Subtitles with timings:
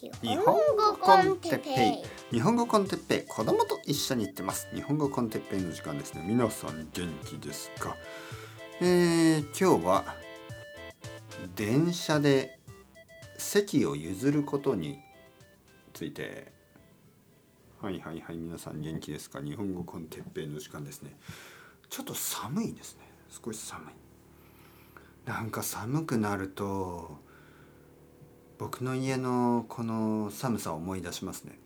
[0.00, 2.36] 日本語コンテッペイ。
[2.36, 3.28] 日本語コンテッペイ。
[3.28, 4.68] 子供と一緒に行ってます。
[4.72, 6.22] 日本語コンテッペイの時間ですね。
[6.24, 7.96] 皆さん元気ですか？
[8.80, 10.04] えー、今日は
[11.56, 12.60] 電車で
[13.38, 15.00] 席を譲ることに
[15.92, 16.52] ついて。
[17.80, 18.36] はいはいはい。
[18.36, 19.40] 皆さん元気ですか？
[19.42, 21.16] 日本語コンテッペイの時間ですね。
[21.90, 23.00] ちょっと寒いですね。
[23.44, 25.28] 少し寒い。
[25.28, 27.18] なんか寒くなると
[28.58, 31.58] 僕の家のこの寒さを思い出しますね。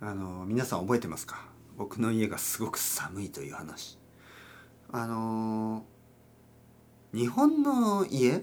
[0.00, 1.46] あの皆さん覚えてますか？
[1.78, 3.98] 僕の家がすごく寒いという話。
[4.92, 5.84] あの
[7.14, 8.42] 日本の家？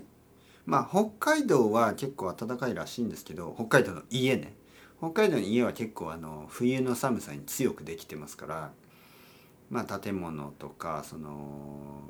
[0.66, 4.54] まあ北海道は結構暖かいらしいんですけど北海道の家ね。
[4.98, 8.72] 北海道の家は結構あの冬の寒さに強くできてますから
[9.70, 12.02] まあ建物とかその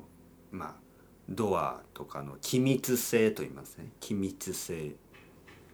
[0.50, 0.74] まあ
[1.30, 3.90] ドアとかの気密性と言いますね。
[4.00, 4.92] 気密性。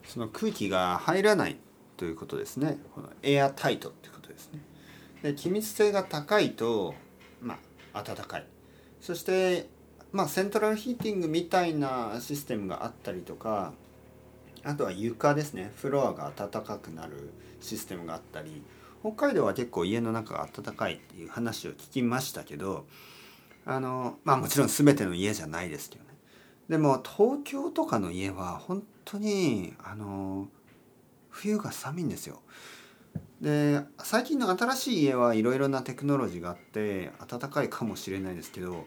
[0.04, 1.56] その空気が入らない
[1.96, 2.78] ということですね。
[2.94, 4.60] このエアタイトっていうことですね。
[5.22, 6.94] で気密性が高いと
[7.40, 7.58] ま
[7.94, 8.46] あ暖かい。
[9.00, 9.68] そして
[10.12, 13.72] まあセントラルヒーティングみたいなシステムがあったりとか
[14.62, 15.72] あとは床ですね。
[15.76, 17.30] フロアが暖かくなる
[17.60, 18.62] システムがあったり
[19.00, 22.86] 北海道は結構家の中が暖かいっていう話を聞きましたけど
[23.66, 26.10] あのまあもちろん全ての家じゃないですけどね。
[26.68, 30.48] でも東京とかの家は本当にあの
[31.28, 32.40] 冬が寒いんですよ。
[33.40, 38.86] で最近の新しい家はいろいろなテクノロジーがあって暖かいかもしれないですけど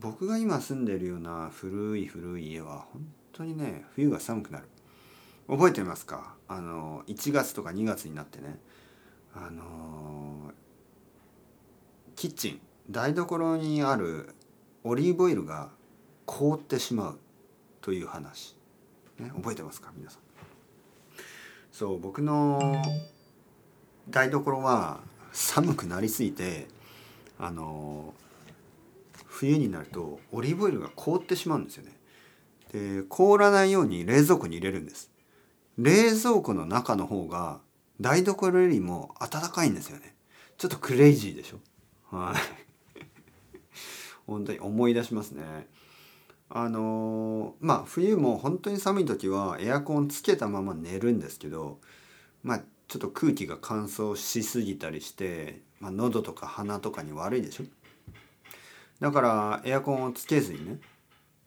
[0.00, 4.68] 僕が今住んでるような古い古い家は本当にね冬が寒くなる。
[5.48, 6.34] 覚えてますか？
[6.48, 8.58] あの1月とか2月になってね。
[9.34, 10.52] あの
[12.16, 12.60] キッチン。
[12.90, 14.34] 台所にある
[14.84, 15.70] オリーブオイルが
[16.26, 17.18] 凍ってしまう
[17.80, 18.56] という話、
[19.18, 20.20] ね、覚えてますか皆さん。
[21.70, 22.82] そう僕の
[24.08, 25.00] 台所は
[25.32, 26.66] 寒くなりすぎて
[27.38, 28.14] あの
[29.26, 31.92] 冬になるとオリーブオイルが凍ってしまうんですよね。
[32.72, 35.10] で凍らないように冷蔵庫に入れるんです。
[35.76, 37.60] 冷蔵庫の中の方が
[38.00, 40.14] 台所よりも暖かいんですよね。
[40.56, 42.16] ちょっとクレイジーでしょ？
[42.16, 42.67] はい。
[44.28, 45.42] 本当に思い出しますね。
[46.50, 51.78] あのまあ冬も本当に寒い時はエアコンつけたまま寝るんですけど
[52.42, 57.64] まあちょっと空気が乾燥しすぎたりして、まあ、喉とか鼻とかに悪いでしょ？
[59.00, 60.78] だからエアコンをつけずにね、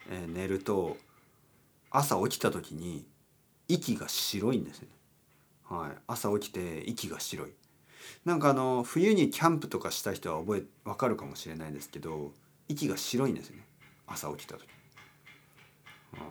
[0.10, 0.98] えー、寝ると
[1.90, 3.06] 朝起きた時に
[3.68, 4.88] 息が白いんですね。
[5.68, 7.52] はい、朝起きて息が白い。
[8.24, 12.34] なんかあの冬にキャンプとかした人は覚えわかるかもしれないですけど
[12.72, 13.64] 息が白いんですよね。
[14.08, 14.68] 朝起きた時、
[16.14, 16.22] はい、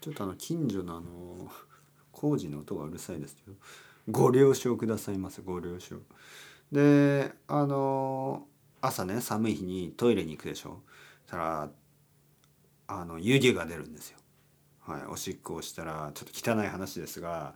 [0.00, 1.50] ちょっとあの近所のあの
[2.12, 3.56] 工事の音がうるさいですけど
[4.10, 5.96] ご了承くださいませご了承。
[6.72, 8.46] であの
[8.80, 10.80] 朝ね寒い日にトイレに行くでしょ。
[11.26, 11.70] たら
[12.88, 14.18] あの湯気が出るんですよ。
[14.80, 15.06] はい。
[15.06, 17.54] おしっこをしたらちょっと汚い話ですが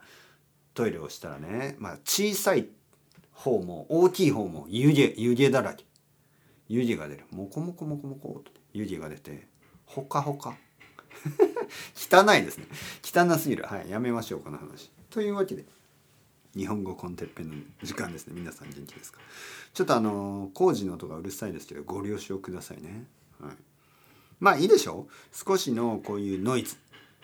[0.75, 2.67] トイレをしたらねまあ小さい
[3.33, 5.85] 方も大きい方も湯気湯気だらけ。
[6.73, 7.25] 湯気が出る。
[7.33, 9.49] モコモコモコモコと湯気が出て
[9.87, 10.57] ほかほか。
[11.97, 12.67] 汚いですね。
[13.03, 13.65] 汚すぎる。
[13.65, 14.93] はいやめましょうこの話。
[15.11, 15.65] というわけで
[16.55, 18.35] 日本語コンテッペの時間ですね。
[18.37, 19.19] 皆さん元気ですか？
[19.75, 23.05] ちょっとあの工事の音がうるさいですけどご了承くださいね。
[23.41, 23.57] はい。
[24.39, 25.37] まあいいでしょう。
[25.37, 26.77] 少しのこういうノイズ。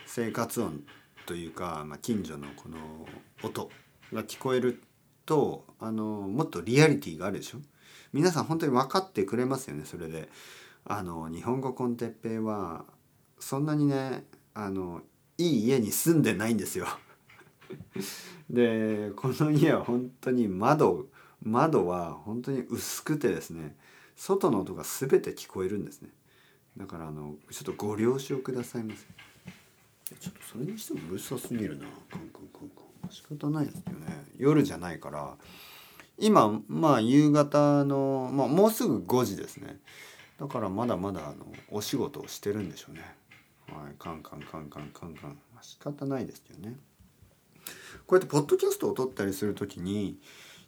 [0.07, 0.84] 生活音
[1.25, 3.09] というか、まあ、近所のこの
[3.43, 3.71] 音
[4.13, 4.81] が聞こえる
[5.25, 7.59] とあのもっとリアリティがあるでしょ？
[8.13, 10.29] 皆さん本当に分かってくれますよねそれで。
[10.89, 12.85] あの日本語コンテッペイは
[13.41, 14.25] そんなにね
[14.55, 15.03] あの
[15.37, 16.87] いい家に住んでないんですよ。
[18.49, 21.09] でこの家は本当に窓
[21.43, 23.77] 窓は本当に薄くてですね
[24.15, 26.11] 外の音が全て聞こえるんですね。
[26.77, 29.05] だからあのちょっとご了承くださいませ。
[30.21, 31.87] ちょっとそれにしてもうるさすぎるな。
[32.10, 33.10] カンカンカンカン。
[33.10, 34.25] 仕方ないですよね。
[34.37, 35.37] 夜じゃないから
[36.18, 39.78] 今まあ夕方の、まあ、もうすぐ5時ですね。
[40.41, 43.01] だからまだまだあのお仕事をしてるんでしょうね。
[43.68, 46.77] はいカンカンカンカンカンカン、まあ、仕方ないですよね。
[48.07, 50.18] こうやってポッドキャストを撮ったりする時に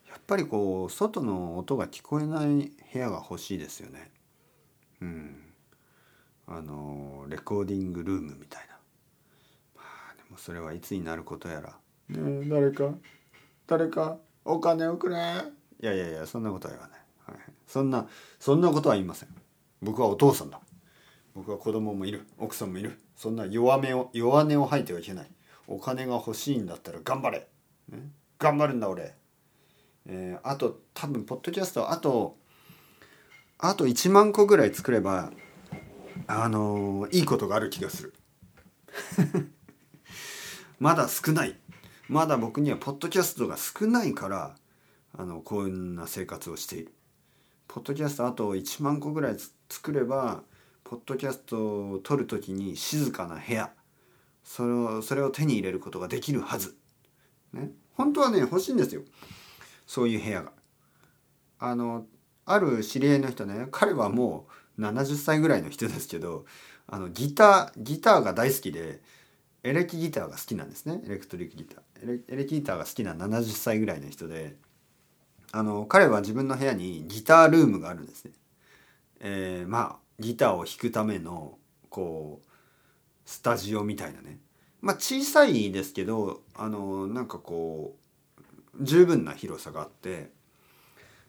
[0.08, 4.10] やっぱりこう外の音が聞こえない部屋が欲しいですよね。
[5.00, 5.36] うん。
[6.46, 8.76] あのレコーディングルームみたいな。
[9.76, 11.76] まあでもそれはいつになることやら。
[12.08, 12.94] ね誰か？
[13.66, 14.16] 誰か？
[14.48, 15.16] お金をくれ。
[15.16, 18.08] いやいやいやそんなことは言わない、はい、そんな
[18.40, 19.28] そんなことは言いません。
[19.82, 20.60] 僕はお父さんだ。
[21.34, 22.26] 僕は子供もいる。
[22.38, 22.98] 奥さんもいる。
[23.14, 25.30] そんな弱めを弱音を吐いてはいけない。
[25.68, 27.46] お金が欲しいんだったら頑張れ、
[27.90, 29.14] ね、頑張るんだ俺、
[30.06, 32.38] えー、あと多分ポッドキャストあと
[33.58, 35.30] あと1万個ぐらい作れば
[36.26, 38.14] あのー、いいことがある気がする。
[40.80, 41.56] まだ少ない。
[42.08, 44.56] まだ僕にはポッドキャストが少ないから
[45.16, 46.94] あのこんな生活をしている。
[47.68, 49.36] ポッドキャストあと1万個ぐらい
[49.68, 50.42] 作れば
[50.84, 51.56] ポッドキャスト
[51.90, 53.70] を撮る時に静かな部屋。
[54.42, 56.76] それをそれを手に入れることができるはず。
[57.52, 59.02] ね、本当はね欲しいんですよ。
[59.86, 60.52] そういう部屋が。
[61.58, 62.06] あの
[62.46, 64.46] ある知り合いの人ね彼はも
[64.78, 66.46] う70歳ぐらいの人ですけど
[66.86, 69.02] あのギターギターが大好きで
[69.62, 71.02] エレキギターが好きなんですね。
[71.04, 71.84] エレクトリックギター。
[72.02, 74.56] エレキギターが好きな70歳ぐらいの人で
[75.52, 78.32] あの彼は自分の部屋にギタールームがあるんですね。
[79.20, 81.58] えー、まあギターを弾くための
[81.88, 82.50] こう
[83.24, 84.38] スタジオみたいなね
[84.80, 87.96] まあ小さいですけどあのなんかこ
[88.78, 90.30] う十分な広さがあって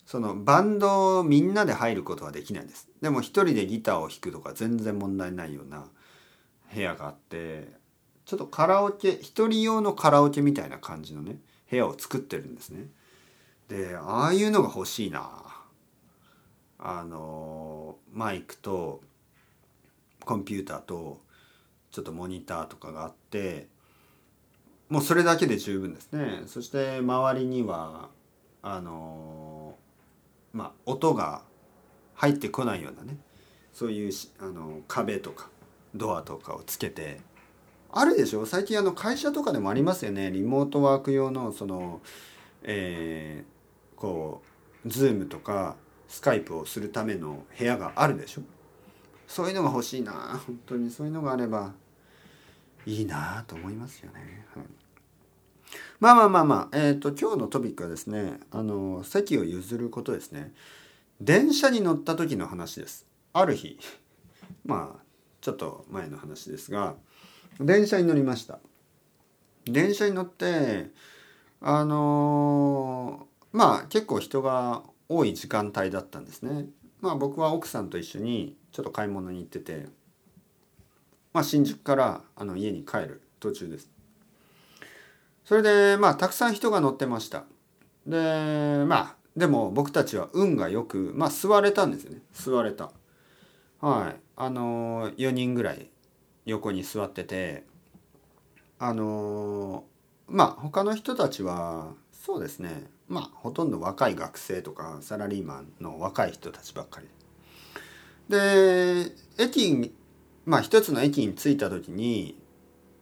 [0.06, 5.86] そのバンドみんなで入ることはできないんですでも一人でギターを弾くとか全然問題ないような
[6.74, 7.79] 部屋があって
[8.30, 11.38] ちょっとカラオケ一人用のカラオケみたいな感じのね
[11.68, 12.86] 部屋を作ってるんですね。
[13.70, 15.32] でああいうのが欲しいな。
[16.78, 19.02] あのマイクと
[20.26, 21.20] コンピューターと
[21.90, 23.66] ちょっとモニターとかがあって
[24.90, 26.44] もうそれだけで十分ですね。
[26.46, 28.10] そして周りには
[28.62, 29.76] あの
[30.54, 31.42] まあ音が
[32.14, 33.18] 入ってこないようなね
[33.74, 35.50] そういうあの壁とか
[35.96, 37.28] ドアとかをつけて
[37.92, 38.46] あるでしょ？
[38.46, 40.32] 最近あの会社とかでもありますよね。
[40.32, 42.02] リモートワーク用のその
[42.64, 44.42] えーこ
[44.86, 45.76] うズームとか
[46.08, 48.42] スカイプをするための部屋があるでしょ？
[49.28, 50.40] そういうのが欲しいな。
[50.46, 51.74] 本当にそういうのがあれば
[52.86, 54.66] いいなと思いますよね、はい、
[56.00, 56.78] まあまあまあまあ。
[56.78, 60.54] えっ、ー、と今日のトピックはですねあの席を譲ることですね。
[61.20, 63.06] 電車に乗った時の話です。
[63.34, 63.78] ある日。
[64.66, 65.04] まあ
[65.42, 66.96] ちょっと前の話ですが
[67.60, 68.60] 電車に乗りました
[69.66, 70.90] 電車に乗って
[71.62, 76.68] あのまあ結構人が多い時間帯だったんですね。
[77.02, 79.88] まあ僕は奥さんと一緒にちょっと買い物に行ってて、
[81.34, 83.90] まあ、新宿からあの家に帰る途中です。
[85.44, 87.44] それでまあたくさん人が乗ってました。
[88.06, 92.92] でまあでも僕たちは運がよくまあ座れたんですよね座れた。
[93.82, 95.90] はいあの4人ぐらい
[96.50, 97.64] 横に座ってて
[98.80, 99.84] あの
[100.28, 102.88] まあ他の人たちはそうですね。
[103.08, 107.08] まあほとんど若い学生とかサラリーマンの若い人たちばっかり。
[108.30, 109.94] で駅に
[110.46, 112.40] まあ一つの駅に着いた時に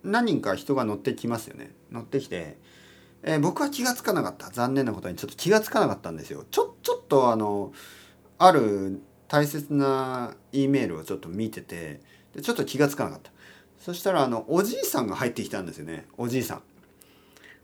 [0.04, 1.72] 何人か人が乗ってきますよね。
[1.92, 2.58] 乗ってきて、
[3.24, 4.50] えー、僕は気が付かなかった。
[4.50, 6.46] 残念なことにちょっと気が付かなかったんですよ。
[6.50, 7.74] ちょちょっとあの
[8.38, 12.02] ある大切な E メールをちょっと見てて
[12.34, 13.32] でちょっと気が付かなかった。
[13.80, 16.06] そしたらあのおじいさんが入ってきたんですよね。
[16.18, 16.62] おじいさん。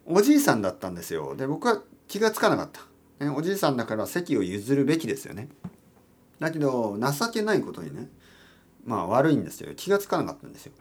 [0.05, 1.35] おじいさんだったんですよ。
[1.35, 5.49] で僕は気がつかなかった、ね、おじいさんだから席を譲るべきですよね。
[6.39, 8.09] だけど情けないことにね
[8.85, 9.73] まあ悪いんですよ。
[9.75, 10.73] 気がつかなかったんですよ。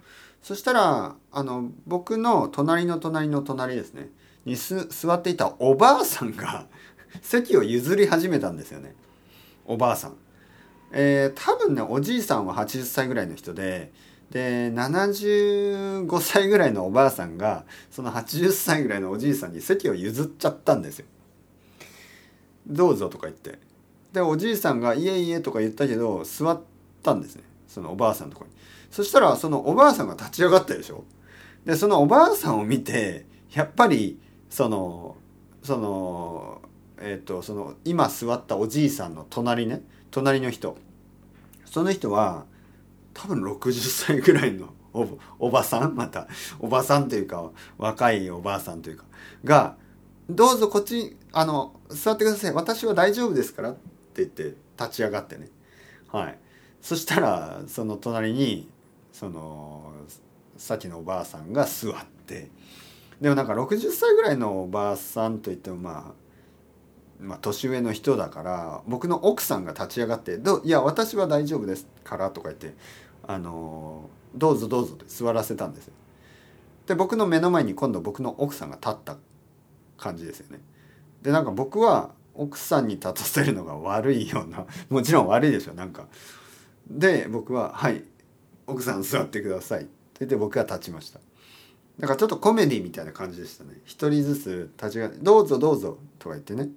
[0.42, 4.10] そしたらあの僕の隣の隣の隣ですね。
[4.44, 6.66] にす座っていたおばあさんが
[7.22, 8.94] 席を譲り始めたんですよね。
[9.64, 10.16] おばあさん。
[10.90, 13.92] えー、多分ねおじいさんは80歳ぐらいの人で
[14.32, 21.06] で75歳ぐらいのおばあさんがその80歳ぐらいのおじいさんに席を譲っちゃったんですよ。
[22.66, 23.58] どうぞとか言って
[24.14, 26.60] でおじいさんが「いえいえ」とか言ったけど座っ
[27.02, 28.52] たんですねそのおばあさんのとこに。
[28.90, 31.04] そしたらそのおばあさんが立ち上がったでしょ。
[31.66, 35.16] でそのおばあさんを見てやっぱりその
[35.62, 36.62] その
[36.98, 40.78] えっ、ー、とその今座ったおじいさんの隣ね隣の人
[41.66, 42.46] その人は
[43.14, 45.94] 多分60歳ぐらいのおおばさん？
[45.94, 46.28] また。
[46.58, 49.04] おばさんというか若いおばあさんというか。
[49.44, 49.76] が
[50.28, 52.52] 「どうぞこっちあの座ってください。
[52.52, 53.80] 私は大丈夫ですから」って
[54.16, 55.48] 言って立ち上がってね。
[56.08, 56.38] はい。
[56.80, 58.68] そしたらその隣に
[59.12, 59.92] その
[60.56, 61.94] さっきのおばあさんが座っ
[62.26, 62.50] て。
[63.20, 66.21] でもなんか60歳ぐらいのおばあさんといってもまあ
[67.22, 72.74] まあ、年上の人だから僕の奥さんが立ち上がって「どいや私は大丈夫ですから」とか言って
[73.26, 75.94] 「あのどうぞどうぞ」って座らせたんですよ。
[76.86, 79.16] で僕の目の前に今度僕の奥さんが立った
[79.96, 80.60] 感じですよね。
[81.22, 86.08] でなんか僕は奥さんに立たせるのが悪いような もちろん悪いでしょなんか。
[86.90, 88.02] で僕は「はい
[88.66, 91.20] 奥さん座ってください」って言って僕が立ちました。
[91.98, 96.70] だかちょっとコメディみたいな感じでしたね一人ずつ立ち上が「どうぞどうぞ」とか言ってね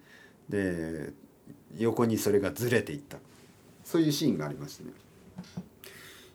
[0.50, 1.14] で
[1.78, 3.18] 横にそれがずれていった。
[3.84, 4.92] そういうシーンがありましたね。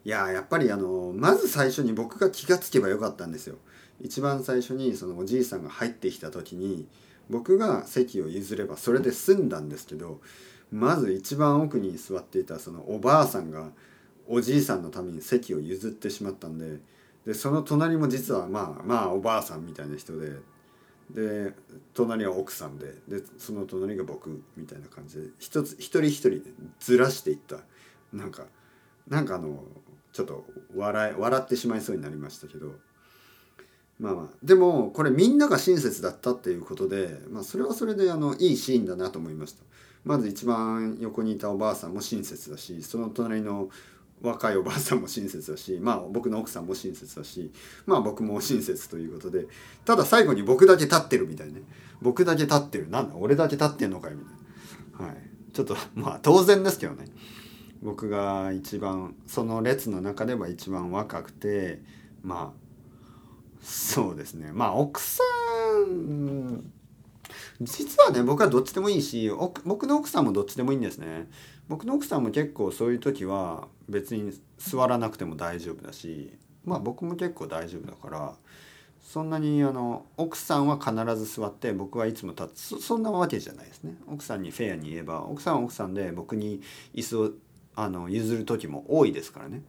[0.05, 3.57] いややっぱりあのまず最初に僕が気がつけばよかったんですよ。
[4.00, 6.87] 一番最初にそのおじいさんが入ってきた時に
[7.29, 10.21] 僕が席を譲ればそれで済んだんですけど
[10.73, 13.69] まず一番奥に座っていたそのおばあさんが
[14.26, 16.79] おじいさんのために席を譲ってしまったんで
[17.26, 20.37] でその隣も実はまあまあおばあさんみたいな人で
[21.14, 21.52] で
[21.95, 26.43] 隣は奥さんででその隣が僕みたいな感じで一つ一人一人
[26.79, 27.59] ずらしていった。
[28.12, 28.45] なんか
[29.09, 29.64] なんかあの
[30.12, 32.75] ちょっと笑い笑ってしまいそうになりましたけど。
[33.99, 39.62] まあまあでもこれみんなが親切だったっていうことで、まあ、それはそれであのいいシーンだなと思いました。
[40.05, 43.69] まず一番横にいたおばあさんも親切だしその隣の
[44.22, 47.50] 若いおばあさんも親切だしまあ僕の奥さんも親切だし
[47.86, 49.46] まあ僕も親切ということで
[49.84, 51.62] ただ最後に僕だけ立ってるみたいね。
[52.02, 52.88] 僕だけ立ってる。
[52.88, 55.12] なんだ俺だけ立ってんのかよみたいな。
[55.12, 55.16] はい。
[55.52, 57.06] ちょっとまあ当然ですけどね。
[57.82, 61.80] 僕が一番その列の中では一番若くて
[62.22, 62.60] まあ
[63.62, 64.50] そうですね。
[64.52, 65.22] まあ奥さ
[65.86, 66.72] ん
[67.61, 69.31] 実はね僕はどっちでもいいし
[69.64, 71.29] 僕の奥さんもどっちでもいいんですね。
[71.69, 78.35] 僕の奥さんも結構そういう時は別に座らなくても大丈夫だしまあ僕も結構大丈夫だから
[79.00, 82.81] そんなにあの奥さんは必ず座って僕はいつも立つ。
[82.81, 83.95] そんなわけじゃないですね。
[84.07, 86.62] 奥さんにフェアに言えば奥さんは奥さんで僕に
[86.95, 87.31] 椅子を
[87.76, 89.62] あの譲る時も多いですからね。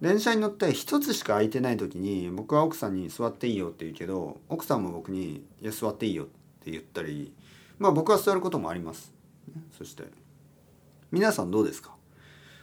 [0.00, 7.32] 電車に乗って一つしか空いてない時に僕は奥さんに座っていいよって言うけど奥さんも僕に「いや座っていいよ」ってって言ったり
[7.78, 9.12] まあ僕は座ることもあります。
[9.76, 10.04] そして
[11.10, 11.94] 皆さんどうですか？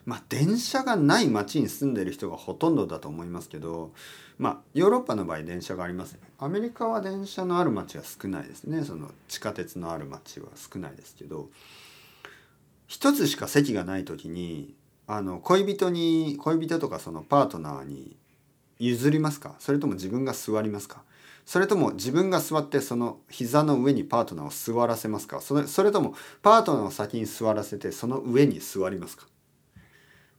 [0.06, 3.92] まあ電車がない町に住んでる人がほとんどだと思いますけど
[4.38, 6.20] まあヨーロッパの場合電車がありますね。
[6.40, 11.50] アメリカは電車のある町は少ないですねその地下鉄のある町は少ないですけど
[12.88, 14.76] 一つしか席がない時に
[15.08, 18.16] あの恋人に恋人とかそのパートナーに
[18.80, 19.56] 譲りますか？
[19.60, 21.02] それとも自分が座りますか？
[21.48, 25.40] それとも自分が座ってその膝の上にパートナーを座らせますか？
[25.40, 29.28] それそれともパートナーを先に座らせてその上に座りますか？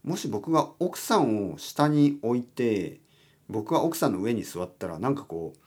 [0.04, 3.00] もし僕が奥さんを下に置いて
[3.48, 5.58] 僕が奥さんの上に座ったらなんかこう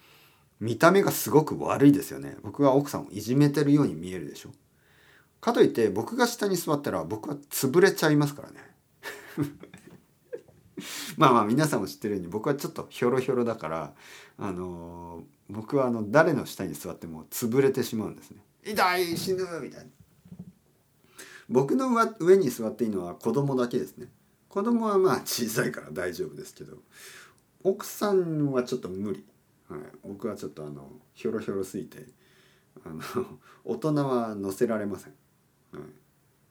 [0.64, 2.38] 見た目がすごく悪いですよね。
[2.44, 4.52] 僕が奥さんをいじめてるように見えるでしょ？
[5.40, 8.60] かといって僕が下に座ったら僕は潰れちゃいますからね。
[11.18, 13.94] まあまあ皆さんも知ってるように僕はちょっとひょろひょろだから
[14.38, 18.44] あのー、僕はあの誰の下に座っても潰れてしまうんですね。
[18.64, 19.92] 痛い死ぬみたいな。
[21.50, 24.08] 僕の上に座っていいのは子供だけですね。
[24.48, 26.78] 子供はまあ小さいから大丈夫ですけど
[27.64, 29.26] 奥さんはちょっと無理。
[29.70, 32.06] はい、僕はちょっとあのひょろひょろすぎて
[32.86, 33.02] あの
[33.64, 35.14] 大人は乗せられません。
[35.72, 35.84] はい、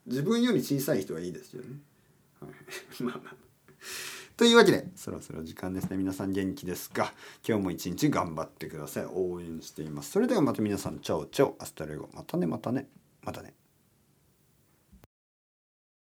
[0.07, 1.81] 自分より小さい人はいいですよね。
[2.41, 2.51] はい、
[3.05, 3.37] まあまあ
[4.41, 5.99] というわけでそろそろ時間ですね。
[5.99, 7.13] 皆さん元気ですか？
[7.47, 9.05] 今日も一日頑張ってください。
[9.13, 10.13] 応援しています。
[10.13, 10.99] それではまた皆さん。
[11.01, 11.57] Ciao ciao。
[11.59, 12.09] Hasta luego。
[12.15, 12.89] またねまたね。
[13.23, 13.53] またね。